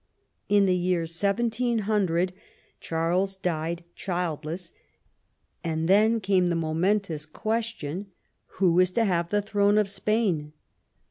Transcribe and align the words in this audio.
In 0.49 0.65
the 0.65 0.75
year 0.75 1.01
1700 1.01 2.33
Charles 2.79 3.37
died 3.37 3.83
childless, 3.93 4.73
and 5.63 5.87
then 5.87 6.19
came 6.19 6.47
the 6.47 6.55
momentous 6.55 7.27
question— 7.27 8.07
Who 8.57 8.79
is 8.79 8.89
to 8.93 9.05
have 9.05 9.29
the 9.29 9.43
throne 9.43 9.77
of 9.77 9.87
Spain? 9.89 10.53